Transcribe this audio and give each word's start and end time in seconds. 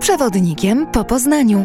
przewodnikiem 0.00 0.86
po 0.86 1.04
Poznaniu. 1.04 1.64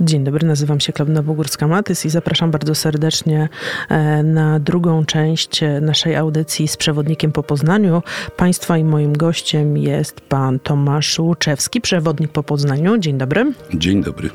Dzień 0.00 0.24
dobry, 0.24 0.46
nazywam 0.46 0.80
się 0.80 0.92
Klabna 0.92 1.22
Bogórska-Matys 1.22 2.06
i 2.06 2.10
zapraszam 2.10 2.50
bardzo 2.50 2.74
serdecznie 2.74 3.48
e, 3.88 4.22
na 4.22 4.60
drugą 4.60 5.04
część 5.04 5.60
naszej 5.80 6.16
audycji 6.16 6.68
z 6.68 6.76
przewodnikiem 6.76 7.32
po 7.32 7.42
Poznaniu. 7.42 8.02
Państwa 8.36 8.78
i 8.78 8.84
moim 8.84 9.12
gościem 9.12 9.76
jest 9.76 10.20
pan 10.20 10.58
Tomasz 10.58 11.18
Łuczewski, 11.18 11.80
przewodnik 11.80 12.32
po 12.32 12.42
Poznaniu. 12.42 12.98
Dzień 12.98 13.18
dobry. 13.18 13.52
Dzień 13.74 14.02
dobry. 14.02 14.30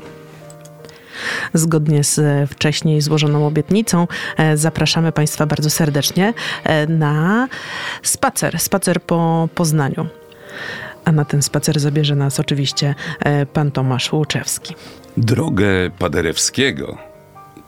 Zgodnie 1.54 2.04
z 2.04 2.18
e, 2.18 2.46
wcześniej 2.46 3.00
złożoną 3.00 3.46
obietnicą 3.46 4.06
zapraszamy 4.54 5.12
Państwa 5.12 5.46
bardzo 5.46 5.70
serdecznie 5.70 6.34
na 6.88 7.48
spacer, 8.02 8.60
spacer 8.60 9.02
po 9.02 9.48
Poznaniu. 9.54 10.06
A 11.04 11.12
na 11.12 11.24
ten 11.24 11.42
spacer 11.42 11.80
zabierze 11.80 12.16
nas 12.16 12.40
oczywiście 12.40 12.94
pan 13.52 13.70
Tomasz 13.70 14.12
Łuczewski. 14.12 14.74
Drogę 15.16 15.90
Paderewskiego 15.98 16.98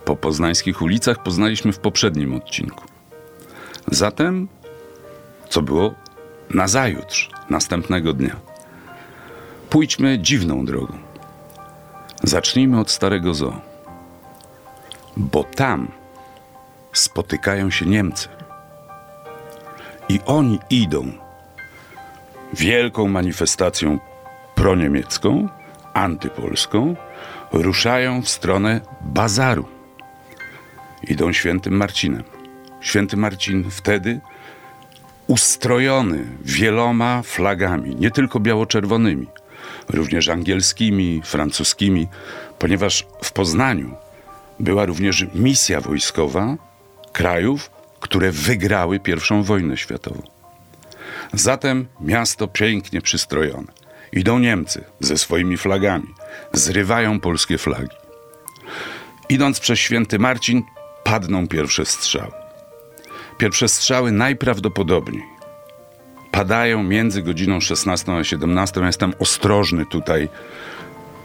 po 0.05 0.17
poznańskich 0.17 0.83
ulicach 0.83 1.23
poznaliśmy 1.23 1.73
w 1.73 1.79
poprzednim 1.79 2.35
odcinku. 2.35 2.85
Zatem, 3.91 4.49
co 5.49 5.63
było 5.63 5.95
nazajutrz, 6.51 7.31
następnego 7.51 8.13
dnia? 8.13 8.37
Pójdźmy 9.71 10.19
dziwną 10.19 10.65
drogą. 10.65 10.99
Zacznijmy 12.27 12.81
od 12.81 12.91
Starego 12.91 13.35
Zoo. 13.35 13.61
Bo 15.17 15.45
tam 15.45 15.89
spotykają 16.93 17.71
się 17.71 17.87
Niemcy. 17.87 18.29
I 20.09 20.21
oni 20.27 20.59
idą 20.71 21.13
wielką 22.53 23.09
manifestacją 23.09 23.99
proniemiecką, 24.55 25.49
antypolską, 25.95 26.97
ruszają 27.53 28.23
w 28.23 28.29
stronę 28.29 28.81
bazaru. 29.01 29.69
Idą 31.03 31.33
świętym 31.33 31.77
Marcinem. 31.77 32.25
Święty 32.81 33.17
Marcin 33.17 33.71
wtedy 33.71 34.21
ustrojony 35.27 36.25
wieloma 36.41 37.23
flagami, 37.23 37.97
nie 37.97 38.11
tylko 38.11 38.41
biało-czerwonymi, 38.41 39.27
również 39.89 40.29
angielskimi, 40.29 41.23
francuskimi, 41.25 42.09
ponieważ 42.59 43.07
w 43.23 43.33
Poznaniu 43.33 43.95
była 44.61 44.87
również 44.87 45.27
misja 45.35 45.81
wojskowa 45.81 46.57
krajów, 47.13 47.71
które 48.01 48.33
wygrały 48.33 49.01
I 49.07 49.43
wojnę 49.43 49.77
światową. 49.77 50.23
Zatem 51.33 51.87
miasto 52.01 52.49
pięknie 52.49 53.01
przystrojone. 53.01 53.73
Idą 54.13 54.39
Niemcy 54.39 54.85
ze 55.01 55.19
swoimi 55.19 55.57
flagami, 55.57 56.15
zrywają 56.53 57.21
polskie 57.21 57.59
flagi. 57.59 57.97
Idąc 59.29 59.61
przez 59.61 59.79
święty 59.79 60.19
Marcin, 60.19 60.63
padną 61.05 61.49
pierwsze 61.49 61.87
strzały. 61.87 62.33
Pierwsze 63.39 63.69
strzały 63.69 64.13
najprawdopodobniej 64.13 65.36
padają 66.37 66.83
między 66.83 67.23
godziną 67.23 67.61
16 67.61 68.13
a 68.13 68.25
17. 68.25 68.81
Jestem 68.81 69.13
ostrożny 69.19 69.87
tutaj 69.87 70.29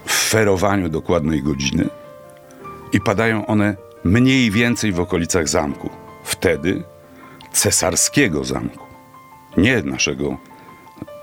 w 0.05 0.11
ferowaniu 0.11 0.89
dokładnej 0.89 1.43
godziny. 1.43 1.89
I 2.93 3.01
padają 3.01 3.45
one 3.45 3.75
mniej 4.03 4.51
więcej 4.51 4.91
w 4.91 4.99
okolicach 4.99 5.49
zamku. 5.49 5.89
Wtedy 6.23 6.83
cesarskiego 7.51 8.43
zamku. 8.43 8.85
Nie 9.57 9.81
naszego 9.83 10.37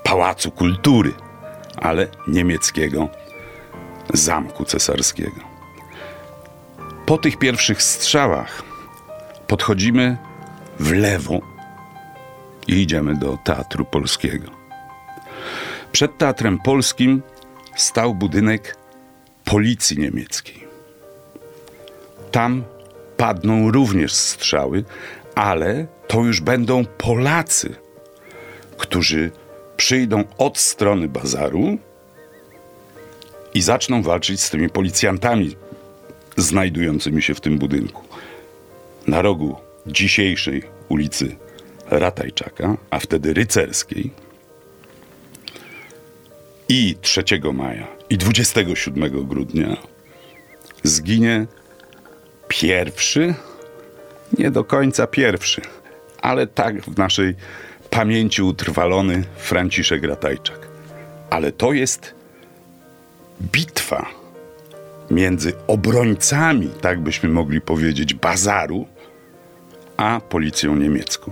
pałacu 0.03 0.51
kultury, 0.51 1.13
ale 1.77 2.07
niemieckiego 2.27 3.09
zamku 4.13 4.65
cesarskiego. 4.65 5.41
Po 7.05 7.17
tych 7.17 7.37
pierwszych 7.37 7.83
strzałach 7.83 8.63
podchodzimy 9.47 10.17
w 10.79 10.91
lewo 10.91 11.48
i 12.69 12.81
idziemy 12.81 13.15
do 13.15 13.37
Teatru 13.43 13.85
Polskiego. 13.85 14.51
Przed 15.91 16.17
Teatrem 16.17 16.59
Polskim 16.59 17.21
stał 17.75 18.15
budynek 18.15 18.77
policji 19.45 19.99
niemieckiej. 19.99 20.67
Tam 22.31 22.63
padną 23.17 23.71
również 23.71 24.13
strzały, 24.13 24.83
ale 25.35 25.87
to 26.07 26.19
już 26.19 26.41
będą 26.41 26.85
Polacy, 26.85 27.75
którzy 28.77 29.31
przyjdą 29.77 30.23
od 30.37 30.57
strony 30.57 31.07
bazaru 31.07 31.77
i 33.53 33.61
zaczną 33.61 34.01
walczyć 34.01 34.41
z 34.41 34.49
tymi 34.49 34.69
policjantami 34.69 35.55
znajdującymi 36.37 37.21
się 37.21 37.35
w 37.35 37.41
tym 37.41 37.57
budynku. 37.57 38.03
Na 39.07 39.21
rogu 39.21 39.55
dzisiejszej 39.87 40.63
ulicy 40.89 41.35
Ratajczaka, 41.89 42.77
a 42.89 42.99
wtedy 42.99 43.33
rycerskiej, 43.33 44.11
i 46.69 46.95
3 47.01 47.23
maja, 47.53 47.87
i 48.09 48.17
27 48.17 49.27
grudnia 49.27 49.77
zginie 50.83 51.45
pierwszy, 52.47 53.33
nie 54.37 54.51
do 54.51 54.63
końca 54.63 55.07
pierwszy, 55.07 55.61
ale 56.21 56.47
tak 56.47 56.81
w 56.81 56.97
naszej 56.97 57.35
pamięci 57.89 58.41
utrwalony 58.41 59.23
Franciszek 59.37 60.03
Ratajczak. 60.03 60.67
Ale 61.29 61.51
to 61.51 61.73
jest 61.73 62.13
bitwa 63.41 64.05
między 65.11 65.53
obrońcami, 65.67 66.69
tak 66.81 66.99
byśmy 66.99 67.29
mogli 67.29 67.61
powiedzieć, 67.61 68.13
bazaru, 68.13 68.87
a 69.97 70.21
policją 70.29 70.75
niemiecką. 70.75 71.31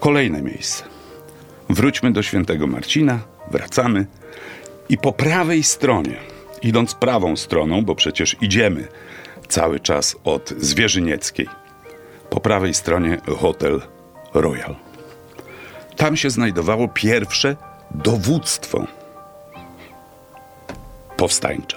Kolejne 0.00 0.42
miejsce. 0.42 0.84
Wróćmy 1.68 2.12
do 2.12 2.22
świętego 2.22 2.66
Marcina, 2.66 3.18
wracamy 3.50 4.06
i 4.88 4.98
po 4.98 5.12
prawej 5.12 5.62
stronie, 5.62 6.16
idąc 6.62 6.94
prawą 6.94 7.36
stroną, 7.36 7.84
bo 7.84 7.94
przecież 7.94 8.36
idziemy 8.40 8.88
cały 9.48 9.80
czas 9.80 10.16
od 10.24 10.48
Zwierzynieckiej, 10.58 11.48
po 12.30 12.40
prawej 12.40 12.74
stronie 12.74 13.18
hotel 13.38 13.82
Royal. 14.34 14.76
Tam 15.96 16.16
się 16.16 16.30
znajdowało 16.30 16.88
pierwsze 16.88 17.56
dowództwo 17.90 18.86
powstańcze. 21.16 21.76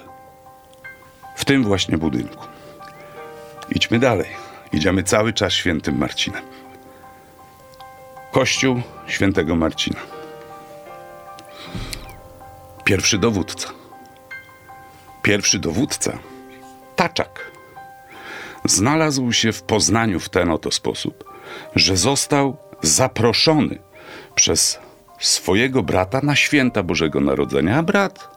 W 1.35 1.45
tym 1.45 1.63
właśnie 1.63 1.97
budynku. 1.97 2.47
Idźmy 3.69 4.00
dalej. 4.00 4.28
Idziemy 4.73 5.03
cały 5.03 5.34
czas 5.34 5.53
świętym 5.53 5.97
Marcinem. 5.97 6.53
Kościół 8.33 8.81
świętego 9.07 9.55
Marcina. 9.55 9.99
Pierwszy 12.83 13.17
dowódca. 13.17 13.69
Pierwszy 15.21 15.59
dowódca, 15.59 16.19
Taczak, 16.95 17.51
znalazł 18.66 19.31
się 19.31 19.51
w 19.51 19.63
Poznaniu 19.63 20.19
w 20.19 20.29
ten 20.29 20.51
oto 20.51 20.72
sposób, 20.72 21.23
że 21.75 21.97
został 21.97 22.57
zaproszony 22.81 23.79
przez 24.35 24.79
swojego 25.19 25.83
brata 25.83 26.19
na 26.23 26.35
święta 26.35 26.83
Bożego 26.83 27.19
Narodzenia, 27.19 27.77
a 27.77 27.83
brat 27.83 28.29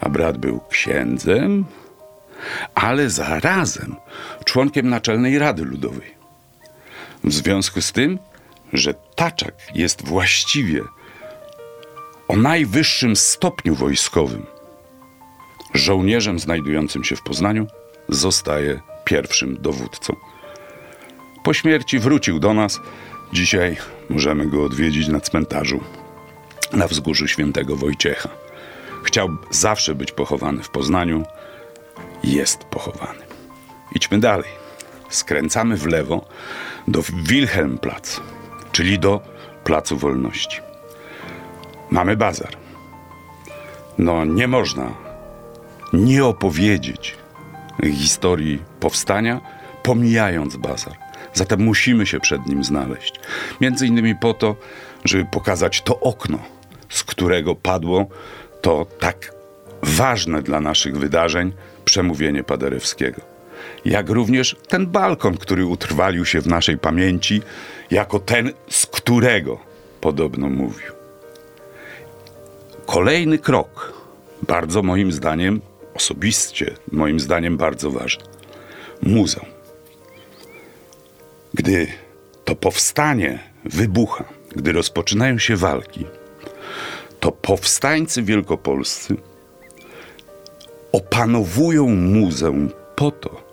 a 0.00 0.08
brat 0.08 0.38
był 0.38 0.60
księdzem, 0.70 1.64
ale 2.74 3.10
zarazem 3.10 3.96
członkiem 4.44 4.88
Naczelnej 4.88 5.38
Rady 5.38 5.64
Ludowej. 5.64 6.14
W 7.24 7.32
związku 7.32 7.80
z 7.80 7.92
tym, 7.92 8.18
że 8.74 8.94
Taczak 9.14 9.54
jest 9.74 10.04
właściwie 10.06 10.82
o 12.28 12.36
najwyższym 12.36 13.16
stopniu 13.16 13.74
wojskowym, 13.74 14.46
żołnierzem 15.74 16.38
znajdującym 16.38 17.04
się 17.04 17.16
w 17.16 17.22
Poznaniu, 17.22 17.66
zostaje 18.08 18.80
pierwszym 19.04 19.62
dowódcą. 19.62 20.16
Po 21.44 21.54
śmierci 21.54 21.98
wrócił 21.98 22.38
do 22.38 22.54
nas. 22.54 22.80
Dzisiaj 23.32 23.76
możemy 24.10 24.46
go 24.46 24.64
odwiedzić 24.64 25.08
na 25.08 25.20
cmentarzu 25.20 25.80
na 26.72 26.88
wzgórzu 26.88 27.28
świętego 27.28 27.76
Wojciecha. 27.76 28.28
Chciał 29.04 29.28
zawsze 29.50 29.94
być 29.94 30.12
pochowany 30.12 30.62
w 30.62 30.70
Poznaniu. 30.70 31.24
Jest 32.24 32.64
pochowany. 32.64 33.20
Idźmy 33.94 34.18
dalej. 34.18 34.50
Skręcamy 35.08 35.76
w 35.76 35.86
lewo 35.86 36.24
do 36.88 37.02
Wilhelmplatz, 37.12 38.20
czyli 38.74 38.98
do 38.98 39.20
Placu 39.64 39.96
Wolności. 39.96 40.60
Mamy 41.90 42.16
bazar. 42.16 42.56
No, 43.98 44.24
nie 44.24 44.48
można 44.48 44.94
nie 45.92 46.24
opowiedzieć 46.24 47.16
historii 47.92 48.62
powstania, 48.80 49.40
pomijając 49.82 50.56
bazar. 50.56 50.92
Zatem 51.34 51.60
musimy 51.60 52.06
się 52.06 52.20
przed 52.20 52.46
nim 52.46 52.64
znaleźć. 52.64 53.20
Między 53.60 53.86
innymi 53.86 54.14
po 54.14 54.34
to, 54.34 54.56
żeby 55.04 55.24
pokazać 55.24 55.82
to 55.82 56.00
okno, 56.00 56.38
z 56.88 57.04
którego 57.04 57.54
padło 57.54 58.06
to 58.60 58.86
tak 59.00 59.32
ważne 59.82 60.42
dla 60.42 60.60
naszych 60.60 60.98
wydarzeń 60.98 61.52
przemówienie 61.84 62.44
Paderewskiego. 62.44 63.33
Jak 63.84 64.10
również 64.10 64.56
ten 64.68 64.86
balkon, 64.86 65.36
który 65.36 65.66
utrwalił 65.66 66.24
się 66.24 66.40
w 66.40 66.46
naszej 66.46 66.78
pamięci, 66.78 67.42
jako 67.90 68.18
ten, 68.18 68.52
z 68.70 68.86
którego 68.86 69.58
podobno 70.00 70.48
mówił. 70.48 70.92
Kolejny 72.86 73.38
krok, 73.38 73.92
bardzo 74.42 74.82
moim 74.82 75.12
zdaniem, 75.12 75.60
osobiście 75.94 76.74
moim 76.92 77.20
zdaniem 77.20 77.56
bardzo 77.56 77.90
ważny. 77.90 78.24
Muzeum. 79.02 79.46
Gdy 81.54 81.86
to 82.44 82.56
powstanie 82.56 83.38
wybucha, 83.64 84.24
gdy 84.56 84.72
rozpoczynają 84.72 85.38
się 85.38 85.56
walki, 85.56 86.06
to 87.20 87.32
powstańcy 87.32 88.22
wielkopolscy 88.22 89.16
opanowują 90.92 91.88
muzeum 91.88 92.70
po 92.96 93.10
to, 93.10 93.44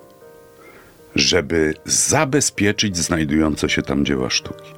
żeby 1.21 1.73
zabezpieczyć 1.85 2.97
znajdujące 2.97 3.69
się 3.69 3.81
tam 3.81 4.06
dzieła 4.06 4.29
sztuki. 4.29 4.71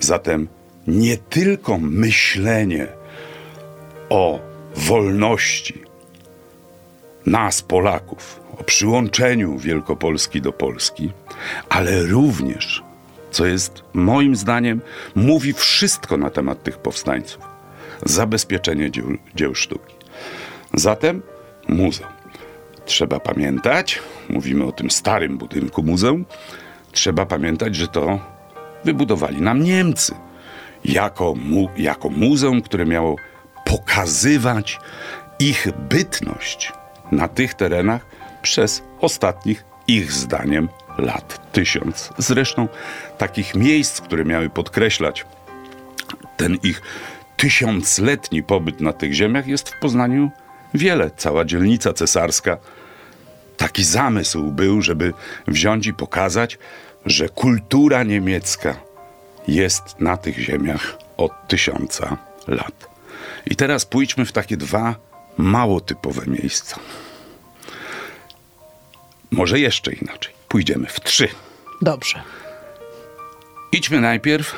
Zatem 0.00 0.48
nie 0.86 1.16
tylko 1.16 1.78
myślenie 1.78 2.86
o 4.08 4.40
wolności 4.76 5.82
nas, 7.26 7.62
Polaków, 7.62 8.40
o 8.58 8.64
przyłączeniu 8.64 9.58
Wielkopolski 9.58 10.40
do 10.40 10.52
Polski, 10.52 11.12
ale 11.68 12.02
również, 12.02 12.82
co 13.30 13.46
jest 13.46 13.82
moim 13.94 14.36
zdaniem, 14.36 14.80
mówi 15.14 15.52
wszystko 15.52 16.16
na 16.16 16.30
temat 16.30 16.62
tych 16.62 16.78
powstańców 16.78 17.56
zabezpieczenie 18.04 18.90
dzieł, 18.90 19.06
dzieł 19.34 19.54
sztuki. 19.54 19.94
Zatem 20.74 21.22
muzeum. 21.68 22.15
Trzeba 22.86 23.20
pamiętać, 23.20 24.02
mówimy 24.28 24.64
o 24.64 24.72
tym 24.72 24.90
starym 24.90 25.38
budynku 25.38 25.82
muzeum, 25.82 26.24
trzeba 26.92 27.26
pamiętać, 27.26 27.76
że 27.76 27.88
to 27.88 28.20
wybudowali 28.84 29.42
nam 29.42 29.62
Niemcy 29.62 30.14
jako, 30.84 31.34
mu, 31.34 31.68
jako 31.76 32.08
muzeum, 32.08 32.62
które 32.62 32.86
miało 32.86 33.16
pokazywać 33.64 34.78
ich 35.38 35.68
bytność 35.88 36.72
na 37.12 37.28
tych 37.28 37.54
terenach 37.54 38.06
przez 38.42 38.82
ostatnich, 39.00 39.64
ich 39.88 40.12
zdaniem, 40.12 40.68
lat 40.98 41.52
tysiąc. 41.52 42.10
Zresztą 42.18 42.68
takich 43.18 43.54
miejsc, 43.54 44.00
które 44.00 44.24
miały 44.24 44.50
podkreślać 44.50 45.26
ten 46.36 46.56
ich 46.62 46.82
tysiącletni 47.36 48.42
pobyt 48.42 48.80
na 48.80 48.92
tych 48.92 49.12
ziemiach, 49.12 49.46
jest 49.46 49.68
w 49.68 49.80
Poznaniu 49.80 50.30
wiele. 50.74 51.10
Cała 51.16 51.44
dzielnica 51.44 51.92
cesarska. 51.92 52.56
Taki 53.56 53.84
zamysł 53.84 54.42
był, 54.42 54.82
żeby 54.82 55.12
wziąć 55.48 55.86
i 55.86 55.94
pokazać, 55.94 56.58
że 57.06 57.28
kultura 57.28 58.02
niemiecka 58.02 58.76
jest 59.48 60.00
na 60.00 60.16
tych 60.16 60.38
ziemiach 60.38 60.98
od 61.16 61.48
tysiąca 61.48 62.16
lat. 62.48 62.88
I 63.46 63.56
teraz 63.56 63.84
pójdźmy 63.84 64.24
w 64.24 64.32
takie 64.32 64.56
dwa 64.56 64.94
mało 65.36 65.80
typowe 65.80 66.26
miejsca. 66.26 66.76
Może 69.30 69.60
jeszcze 69.60 69.92
inaczej. 69.92 70.34
Pójdziemy 70.48 70.86
w 70.86 71.00
trzy. 71.00 71.28
Dobrze. 71.82 72.22
Idźmy 73.72 74.00
najpierw 74.00 74.54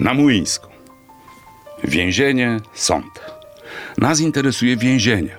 na 0.00 0.14
Młyńską. 0.14 0.68
Więzienie, 1.84 2.60
sąd. 2.74 3.20
Nas 3.98 4.20
interesuje 4.20 4.76
więzienie, 4.76 5.36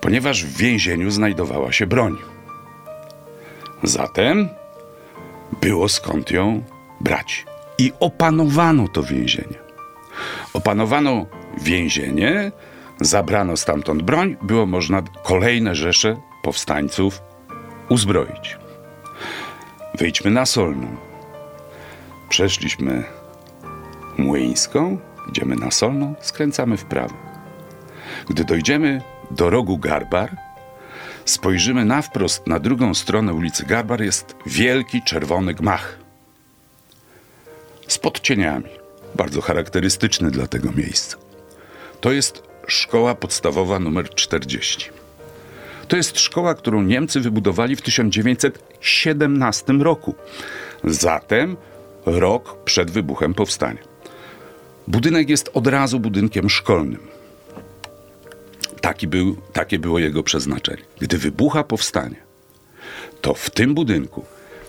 ponieważ 0.00 0.44
w 0.44 0.56
więzieniu 0.56 1.10
znajdowała 1.10 1.72
się 1.72 1.86
broń. 1.86 2.16
Zatem 3.82 4.48
było 5.60 5.88
skąd 5.88 6.30
ją 6.30 6.62
brać. 7.00 7.46
I 7.78 7.92
opanowano 8.00 8.88
to 8.88 9.02
więzienie. 9.02 9.58
Opanowano 10.52 11.26
więzienie, 11.62 12.52
zabrano 13.00 13.56
stamtąd 13.56 14.02
broń, 14.02 14.36
było 14.42 14.66
można 14.66 15.02
kolejne 15.22 15.74
rzesze 15.74 16.16
powstańców 16.42 17.22
uzbroić. 17.88 18.58
Wyjdźmy 19.98 20.30
na 20.30 20.46
Solną. 20.46 20.96
Przeszliśmy 22.28 23.04
Młyńską, 24.18 24.98
idziemy 25.28 25.56
na 25.56 25.70
Solną, 25.70 26.14
skręcamy 26.20 26.76
w 26.76 26.84
prawo. 26.84 27.14
Gdy 28.28 28.44
dojdziemy 28.44 29.02
do 29.30 29.50
rogu 29.50 29.78
Garbar, 29.78 30.36
spojrzymy 31.24 31.84
na 31.84 32.02
wprost 32.02 32.46
na 32.46 32.58
drugą 32.58 32.94
stronę 32.94 33.32
ulicy 33.32 33.66
Garbar 33.66 34.02
jest 34.02 34.34
wielki 34.46 35.02
czerwony 35.02 35.54
gmach. 35.54 35.98
Z 37.88 37.98
podcieniami, 37.98 38.70
bardzo 39.14 39.40
charakterystyczny 39.40 40.30
dla 40.30 40.46
tego 40.46 40.72
miejsca. 40.72 41.16
To 42.00 42.12
jest 42.12 42.42
szkoła 42.66 43.14
podstawowa 43.14 43.78
numer 43.78 44.10
40. 44.14 44.90
To 45.88 45.96
jest 45.96 46.20
szkoła, 46.20 46.54
którą 46.54 46.82
Niemcy 46.82 47.20
wybudowali 47.20 47.76
w 47.76 47.82
1917 47.82 49.72
roku. 49.72 50.14
Zatem 50.84 51.56
rok 52.06 52.64
przed 52.64 52.90
wybuchem 52.90 53.34
powstania. 53.34 53.82
Budynek 54.88 55.30
jest 55.30 55.50
od 55.54 55.66
razu 55.66 56.00
budynkiem 56.00 56.50
szkolnym. 56.50 57.09
Taki 58.80 59.06
był, 59.06 59.36
takie 59.52 59.78
było 59.78 59.98
jego 59.98 60.22
przeznaczenie. 60.22 60.82
Gdy 61.00 61.18
wybucha 61.18 61.64
powstanie, 61.64 62.16
to 63.20 63.34
w 63.34 63.50
tym 63.50 63.74
budynku 63.74 64.24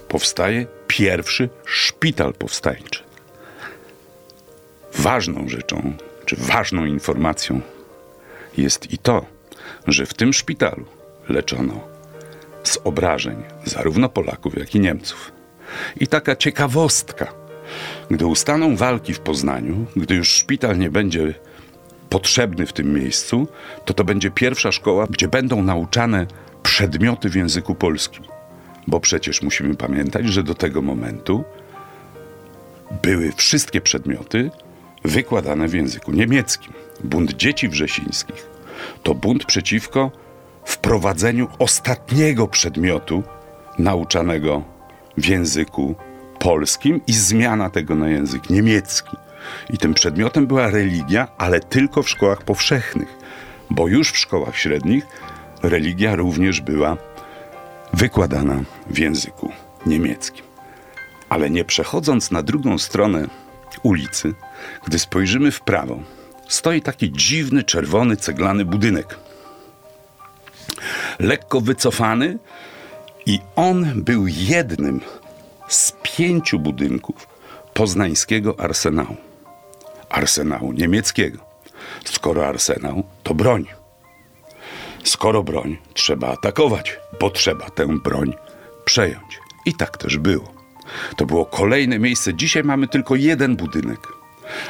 powstaje 0.07 0.65
pierwszy 0.87 1.49
szpital 1.65 2.33
powstańczy. 2.33 3.03
Ważną 4.93 5.49
rzeczą, 5.49 5.93
czy 6.25 6.35
ważną 6.35 6.85
informacją 6.85 7.61
jest 8.57 8.93
i 8.93 8.97
to, 8.97 9.25
że 9.87 10.05
w 10.05 10.13
tym 10.13 10.33
szpitalu 10.33 10.85
leczono 11.29 11.79
z 12.63 12.77
obrażeń 12.83 13.43
zarówno 13.65 14.09
Polaków, 14.09 14.57
jak 14.57 14.75
i 14.75 14.79
Niemców. 14.79 15.31
I 15.99 16.07
taka 16.07 16.35
ciekawostka. 16.35 17.33
Gdy 18.09 18.25
ustaną 18.25 18.75
walki 18.75 19.13
w 19.13 19.19
Poznaniu, 19.19 19.85
gdy 19.95 20.15
już 20.15 20.29
szpital 20.29 20.77
nie 20.77 20.89
będzie 20.89 21.33
potrzebny 22.11 22.65
w 22.65 22.73
tym 22.73 22.93
miejscu, 22.93 23.47
to 23.85 23.93
to 23.93 24.03
będzie 24.03 24.31
pierwsza 24.31 24.71
szkoła, 24.71 25.07
gdzie 25.09 25.27
będą 25.27 25.63
nauczane 25.63 26.25
przedmioty 26.63 27.29
w 27.29 27.35
języku 27.35 27.75
polskim. 27.75 28.23
Bo 28.87 28.99
przecież 28.99 29.41
musimy 29.41 29.75
pamiętać, 29.75 30.25
że 30.25 30.43
do 30.43 30.55
tego 30.55 30.81
momentu 30.81 31.43
były 33.03 33.31
wszystkie 33.31 33.81
przedmioty 33.81 34.51
wykładane 35.03 35.67
w 35.67 35.73
języku 35.73 36.11
niemieckim. 36.11 36.73
Bunt 37.03 37.33
Dzieci 37.33 37.69
Wrzesińskich 37.69 38.47
to 39.03 39.15
bunt 39.15 39.45
przeciwko 39.45 40.11
wprowadzeniu 40.65 41.47
ostatniego 41.59 42.47
przedmiotu 42.47 43.23
nauczanego 43.79 44.63
w 45.17 45.25
języku 45.25 45.95
polskim 46.39 47.01
i 47.07 47.13
zmiana 47.13 47.69
tego 47.69 47.95
na 47.95 48.09
język 48.09 48.49
niemiecki. 48.49 49.17
I 49.69 49.77
tym 49.77 49.93
przedmiotem 49.93 50.47
była 50.47 50.69
religia, 50.69 51.27
ale 51.37 51.59
tylko 51.59 52.03
w 52.03 52.09
szkołach 52.09 52.41
powszechnych, 52.41 53.17
bo 53.69 53.87
już 53.87 54.11
w 54.11 54.17
szkołach 54.17 54.57
średnich 54.57 55.05
religia 55.63 56.15
również 56.15 56.61
była 56.61 56.97
wykładana 57.93 58.61
w 58.87 58.97
języku 58.97 59.51
niemieckim. 59.85 60.45
Ale 61.29 61.49
nie 61.49 61.65
przechodząc 61.65 62.31
na 62.31 62.43
drugą 62.43 62.77
stronę 62.77 63.27
ulicy, 63.83 64.33
gdy 64.85 64.99
spojrzymy 64.99 65.51
w 65.51 65.61
prawo, 65.61 65.99
stoi 66.47 66.81
taki 66.81 67.11
dziwny, 67.11 67.63
czerwony, 67.63 68.17
ceglany 68.17 68.65
budynek. 68.65 69.19
Lekko 71.19 71.61
wycofany, 71.61 72.37
i 73.25 73.39
on 73.55 74.03
był 74.03 74.27
jednym 74.27 75.01
z 75.67 75.93
pięciu 76.03 76.59
budynków 76.59 77.27
poznańskiego 77.73 78.59
arsenału. 78.59 79.15
Arsenału 80.11 80.71
niemieckiego. 80.71 81.37
Skoro 82.05 82.47
arsenał, 82.47 83.03
to 83.23 83.33
broń. 83.33 83.65
Skoro 85.03 85.43
broń, 85.43 85.77
trzeba 85.93 86.27
atakować, 86.27 86.99
bo 87.19 87.29
trzeba 87.29 87.69
tę 87.69 87.87
broń 88.03 88.33
przejąć. 88.85 89.39
I 89.65 89.73
tak 89.73 89.97
też 89.97 90.17
było. 90.17 90.53
To 91.15 91.25
było 91.25 91.45
kolejne 91.45 91.99
miejsce. 91.99 92.33
Dzisiaj 92.33 92.63
mamy 92.63 92.87
tylko 92.87 93.15
jeden 93.15 93.55
budynek, 93.55 93.99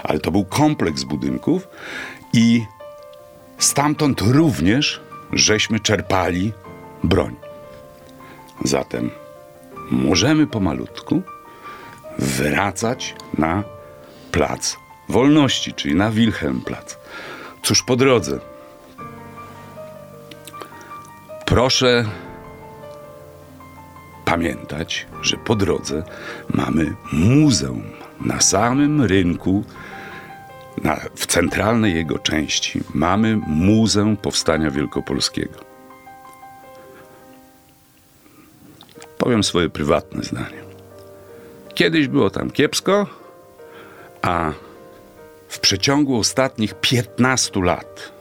ale 0.04 0.20
to 0.20 0.32
był 0.32 0.46
kompleks 0.46 1.04
budynków 1.04 1.68
i 2.34 2.66
stamtąd 3.58 4.22
również 4.22 5.02
żeśmy 5.34 5.80
czerpali 5.80 6.54
broń. 7.04 7.36
Zatem 8.64 9.12
możemy 9.92 10.48
pomalutku 10.48 11.22
wracać 12.20 13.16
na 13.38 13.64
plac 14.32 14.78
wolności, 15.12 15.74
czyli 15.74 15.96
na 15.96 16.12
Wilhelmplatz. 16.12 16.98
Cóż 17.64 17.84
po 17.84 17.96
drodze? 17.96 18.40
Proszę 21.46 22.06
pamiętać, 24.26 25.08
że 25.22 25.38
po 25.38 25.56
drodze 25.56 26.04
mamy 26.50 26.96
muzeum 27.12 27.84
na 28.22 28.42
samym 28.42 29.02
rynku, 29.02 29.64
na, 30.84 30.96
w 31.16 31.26
centralnej 31.26 31.96
jego 31.96 32.20
części 32.20 32.82
mamy 32.94 33.38
Muzeum 33.48 34.18
Powstania 34.18 34.72
Wielkopolskiego. 34.72 35.60
Powiem 39.18 39.44
swoje 39.44 39.70
prywatne 39.70 40.24
zdanie. 40.24 40.62
Kiedyś 41.74 42.08
było 42.08 42.30
tam 42.30 42.52
kiepsko, 42.52 43.08
a 44.22 44.52
przeciągu 45.72 46.18
ostatnich 46.18 46.74
15 46.74 47.62
lat, 47.64 48.12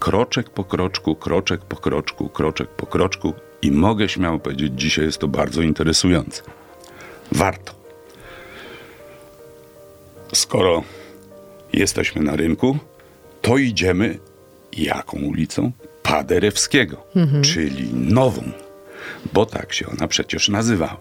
kroczek 0.00 0.50
po 0.50 0.64
kroczku, 0.64 1.16
kroczek 1.16 1.60
po 1.60 1.76
kroczku, 1.76 2.28
kroczek 2.28 2.68
po 2.68 2.86
kroczku, 2.86 3.34
i 3.62 3.72
mogę 3.72 4.08
śmiało 4.08 4.38
powiedzieć, 4.38 4.72
dzisiaj 4.76 5.04
jest 5.04 5.18
to 5.18 5.28
bardzo 5.28 5.62
interesujące. 5.62 6.42
Warto. 7.32 7.72
Skoro 10.34 10.82
jesteśmy 11.72 12.22
na 12.22 12.36
rynku, 12.36 12.78
to 13.42 13.58
idziemy 13.58 14.18
jaką 14.72 15.18
ulicą? 15.18 15.72
Paderewskiego, 16.02 17.06
mhm. 17.16 17.42
czyli 17.42 17.94
nową, 17.94 18.42
bo 19.32 19.46
tak 19.46 19.72
się 19.72 19.86
ona 19.86 20.08
przecież 20.08 20.48
nazywała. 20.48 21.00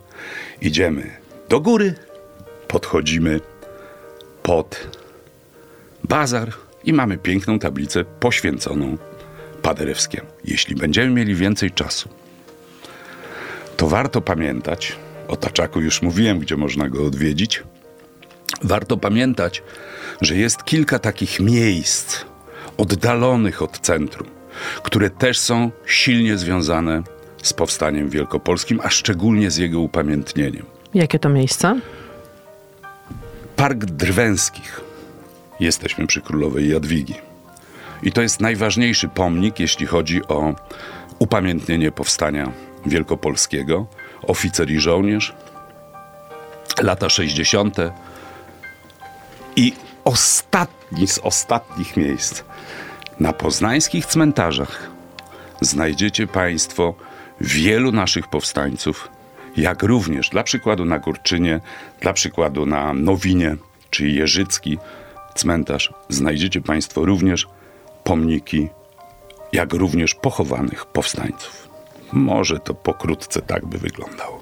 Idziemy 0.62 1.12
do 1.50 1.60
góry, 1.60 1.94
podchodzimy 2.68 3.40
pod 4.44 5.00
bazar 6.04 6.54
i 6.84 6.94
mamy 6.94 7.18
piękną 7.18 7.60
tablicę 7.60 8.06
poświęconą 8.06 8.98
Paderewskiemu. 9.62 10.28
Jeśli 10.46 10.76
będziemy 10.76 11.10
mieli 11.10 11.36
więcej 11.36 11.72
czasu, 11.72 12.10
to 13.78 13.88
warto 13.88 14.22
pamiętać, 14.22 14.96
o 15.28 15.36
Taczaku 15.36 15.82
już 15.82 16.02
mówiłem, 16.02 16.40
gdzie 16.40 16.58
można 16.58 16.90
go 16.90 17.06
odwiedzić, 17.06 17.64
warto 18.64 18.98
pamiętać, 18.98 19.64
że 20.22 20.36
jest 20.36 20.64
kilka 20.64 21.00
takich 21.00 21.40
miejsc 21.40 22.18
oddalonych 22.78 23.62
od 23.62 23.80
centrum, 23.80 24.28
które 24.84 25.10
też 25.10 25.40
są 25.40 25.72
silnie 25.86 26.38
związane 26.38 27.04
z 27.44 27.54
powstaniem 27.54 28.10
wielkopolskim, 28.10 28.80
a 28.84 28.90
szczególnie 28.90 29.52
z 29.52 29.58
jego 29.58 29.80
upamiętnieniem. 29.80 30.66
Jakie 30.94 31.20
to 31.20 31.30
miejsca? 31.30 31.76
Park 33.56 33.86
Drwęskich. 33.86 34.89
Jesteśmy 35.60 36.08
przy 36.08 36.22
Królowej 36.22 36.70
Jadwigi. 36.70 37.16
I 38.04 38.12
to 38.12 38.22
jest 38.22 38.40
najważniejszy 38.40 39.08
pomnik, 39.08 39.60
jeśli 39.60 39.86
chodzi 39.86 40.28
o 40.28 40.56
upamiętnienie 41.20 41.92
powstania 41.92 42.52
wielkopolskiego. 42.86 43.88
Oficer 44.22 44.72
i 44.72 44.80
żołnierz. 44.80 45.34
Lata 46.82 47.10
60. 47.10 47.78
I 49.56 49.74
ostatni 50.04 51.08
z 51.08 51.18
ostatnich 51.18 51.98
miejsc. 51.98 52.44
Na 53.20 53.34
poznańskich 53.34 54.06
cmentarzach 54.06 54.90
znajdziecie 55.62 56.28
Państwo 56.28 56.94
wielu 57.42 57.92
naszych 57.92 58.28
powstańców, 58.28 59.10
jak 59.58 59.84
również 59.84 60.30
dla 60.30 60.44
przykładu 60.44 60.86
na 60.86 61.00
Górczynie, 61.00 61.60
dla 62.02 62.14
przykładu 62.14 62.66
na 62.66 62.94
Nowinie, 62.94 63.56
czy 63.90 64.08
Jeżycki 64.08 64.78
cmentarz, 65.40 65.94
znajdziecie 66.10 66.62
Państwo 66.62 67.06
również 67.06 67.48
pomniki, 68.04 68.70
jak 69.54 69.74
również 69.74 70.16
pochowanych 70.16 70.86
powstańców. 70.86 71.70
Może 72.12 72.60
to 72.60 72.74
pokrótce 72.74 73.42
tak 73.42 73.66
by 73.66 73.78
wyglądało. 73.78 74.42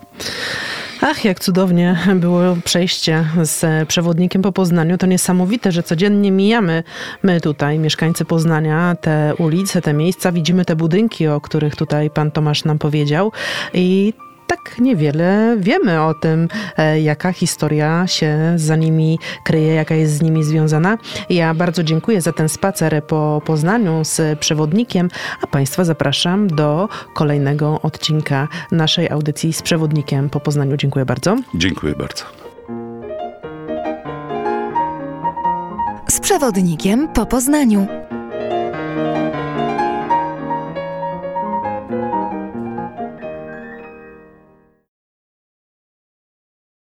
Ach, 1.01 1.25
jak 1.25 1.39
cudownie 1.39 2.00
było 2.16 2.42
przejście 2.63 3.25
z 3.42 3.88
przewodnikiem 3.88 4.42
po 4.42 4.51
Poznaniu. 4.51 4.98
To 4.98 5.06
niesamowite, 5.06 5.72
że 5.72 5.84
codziennie 5.84 6.32
mijamy 6.32 6.84
my 7.24 7.42
tutaj, 7.42 7.80
mieszkańcy 7.80 8.25
Poznania, 8.25 8.96
te 9.01 9.34
ulice, 9.38 9.82
te 9.82 9.94
miejsca, 9.94 10.32
widzimy 10.32 10.66
te 10.66 10.75
budynki, 10.75 11.27
o 11.27 11.42
których 11.42 11.75
tutaj 11.75 12.10
pan 12.10 12.32
Tomasz 12.32 12.66
nam 12.66 12.80
powiedział. 12.80 13.32
I 13.74 14.13
tak 14.48 14.80
niewiele 14.80 15.58
wiemy 15.60 16.01
o 16.01 16.13
tym, 16.13 16.48
e, 16.77 17.01
jaka 17.01 17.32
historia 17.32 18.08
się 18.08 18.54
za 18.56 18.75
nimi 18.75 19.20
kryje, 19.44 19.74
jaka 19.74 19.96
jest 19.96 20.13
z 20.13 20.22
nimi 20.22 20.44
związana. 20.44 20.98
Ja 21.30 21.54
bardzo 21.54 21.84
dziękuję 21.84 22.22
za 22.22 22.34
ten 22.34 22.50
spacer 22.50 23.04
po 23.04 23.42
Poznaniu 23.46 24.06
z 24.06 24.39
przewodnikiem, 24.39 25.10
a 25.42 25.48
Państwa 25.48 25.84
zapraszam 25.84 26.48
do 26.48 26.89
kolejnego 27.13 27.82
odcinka 27.82 28.48
naszej 28.72 29.10
audycji 29.10 29.54
z 29.54 29.62
przewodnikiem 29.62 30.30
po 30.30 30.39
Poznaniu. 30.39 30.77
Dziękuję 30.77 31.06
bardzo. 31.06 31.38
Dziękuję 31.56 31.94
bardzo. 31.96 32.24
Z 36.10 36.20
przewodnikiem 36.20 37.08
po 37.08 37.25
Poznaniu. 37.25 37.88